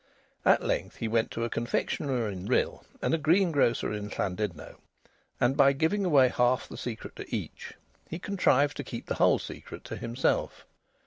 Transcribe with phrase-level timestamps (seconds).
[0.45, 4.79] At length he went to a confectioner in Rhyl and a greengrocer in Llandudno,
[5.39, 7.75] and by giving away half the secret to each,
[8.09, 10.65] he contrived to keep the whole secret to himself.